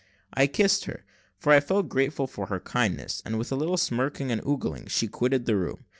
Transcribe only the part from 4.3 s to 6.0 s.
and ogling she quitted the room.